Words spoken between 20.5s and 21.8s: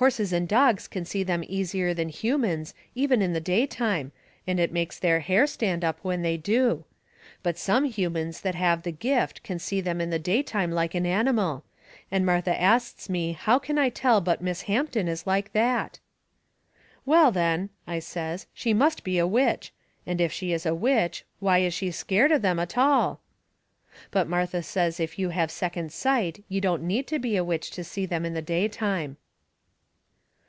is a witch why is